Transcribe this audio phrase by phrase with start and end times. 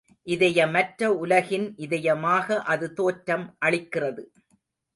[0.27, 4.23] இதயமற்ற உலகின் இதயமாக அது தோற்றம் அளிக்கிறது.